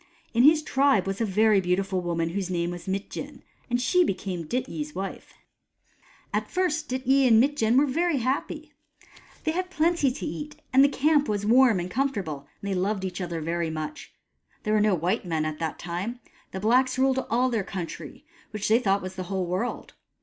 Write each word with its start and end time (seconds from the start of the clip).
In 0.33 0.41
his 0.41 0.63
tribe 0.63 1.05
was 1.05 1.21
a 1.21 1.25
very 1.25 1.61
beautiful 1.61 2.01
woman 2.01 2.29
whose 2.29 2.49
name 2.49 2.71
was 2.71 2.87
Mitjen; 2.87 3.43
and 3.69 3.79
she 3.79 4.03
became 4.03 4.45
Dityi 4.47 4.83
's 4.83 4.95
wife. 4.95 5.35
107 6.31 6.33
io8 6.33 6.33
HOW 6.33 6.33
LIGHT 6.33 6.33
CAME 6.33 6.41
At 6.41 6.51
first 6.51 6.89
Dityi 6.89 7.27
and 7.27 7.39
Mitjen 7.39 7.77
were 7.77 7.85
very 7.85 8.17
happy. 8.17 8.73
They 9.43 9.51
had 9.51 9.69
plenty 9.69 10.09
to 10.09 10.25
eat, 10.25 10.55
and 10.73 10.83
the 10.83 10.89
camp 10.89 11.29
was 11.29 11.45
warm 11.45 11.79
and 11.79 11.91
comfortable, 11.91 12.47
and 12.63 12.71
they 12.71 12.75
loved 12.75 13.05
each 13.05 13.21
other 13.21 13.41
very 13.41 13.69
much. 13.69 14.11
There 14.63 14.73
were 14.73 14.81
no 14.81 14.95
white 14.95 15.23
men, 15.23 15.45
at 15.45 15.59
that 15.59 15.77
time: 15.77 16.19
the 16.51 16.59
blacks 16.59 16.97
ruled 16.97 17.23
all 17.29 17.51
their 17.51 17.63
country, 17.63 18.25
which 18.49 18.69
they 18.69 18.79
thought 18.79 19.03
was 19.03 19.13
the 19.13 19.23
whole 19.29 19.45
world. 19.45 19.93